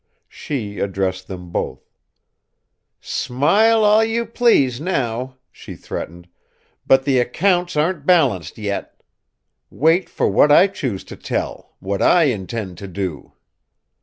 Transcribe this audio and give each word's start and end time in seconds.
She 0.29 0.79
addressed 0.79 1.27
them 1.27 1.51
both. 1.51 1.87
"Smile 3.01 3.83
all 3.83 4.03
you 4.03 4.25
please, 4.25 4.81
now!" 4.81 5.35
she 5.51 5.75
threatened. 5.75 6.27
"But 6.87 7.05
the 7.05 7.19
accounts 7.19 7.75
aren't 7.75 8.03
balanced 8.07 8.57
yet! 8.57 8.99
Wait 9.69 10.09
for 10.09 10.27
what 10.27 10.51
I 10.51 10.65
choose 10.65 11.03
to 11.03 11.15
tell 11.15 11.75
what 11.79 12.01
I 12.01 12.23
intend 12.23 12.79
to 12.79 12.87
do!" 12.87 13.33